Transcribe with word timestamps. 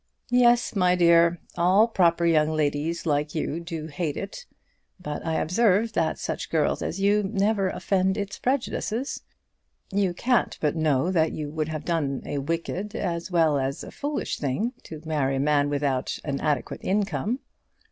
"Yes, 0.31 0.75
my 0.75 0.95
dear; 0.95 1.37
all 1.55 1.87
proper 1.87 2.25
young 2.25 2.49
ladies 2.49 3.05
like 3.05 3.35
you 3.35 3.59
do 3.59 3.85
hate 3.85 4.17
it. 4.17 4.47
But 4.99 5.23
I 5.23 5.35
observe 5.35 5.93
that 5.93 6.17
such 6.17 6.49
girls 6.49 6.81
as 6.81 6.99
you 6.99 7.21
never 7.21 7.69
offend 7.69 8.17
its 8.17 8.39
prejudices. 8.39 9.21
You 9.91 10.15
can't 10.15 10.57
but 10.59 10.75
know 10.75 11.11
that 11.11 11.33
you 11.33 11.51
would 11.51 11.67
have 11.67 11.85
done 11.85 12.23
a 12.25 12.39
wicked 12.39 12.95
as 12.95 13.29
well 13.29 13.59
as 13.59 13.83
a 13.83 13.91
foolish 13.91 14.39
thing 14.39 14.73
to 14.85 15.03
marry 15.05 15.35
a 15.35 15.39
man 15.39 15.69
without 15.69 16.17
an 16.23 16.39
adequate 16.41 16.83
income." 16.83 17.37